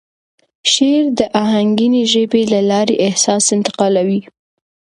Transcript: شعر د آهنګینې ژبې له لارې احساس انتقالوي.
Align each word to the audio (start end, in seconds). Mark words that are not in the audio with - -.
شعر 0.71 1.03
د 1.19 1.21
آهنګینې 1.43 2.03
ژبې 2.13 2.43
له 2.53 2.59
لارې 2.71 2.95
احساس 3.07 3.45
انتقالوي. 3.57 4.21